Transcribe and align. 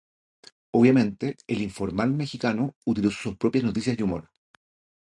Obviamente, 0.71 1.37
"El 1.45 1.61
informal" 1.61 2.11
mexicano 2.11 2.73
utilizó 2.85 3.21
sus 3.21 3.37
propias 3.37 3.65
noticias 3.65 3.99
y 3.99 4.01
humor. 4.01 4.31